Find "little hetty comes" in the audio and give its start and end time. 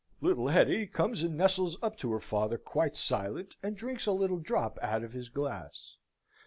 0.19-1.21